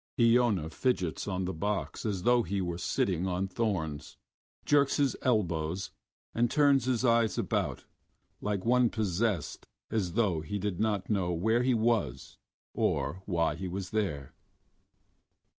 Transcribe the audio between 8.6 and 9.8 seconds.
one possessed